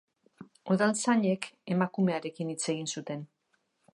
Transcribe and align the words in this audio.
Udaltzainek 0.75 1.45
emakumearekin 1.75 2.51
hitz 2.55 2.61
egin 2.75 2.91
zuten. 2.97 3.25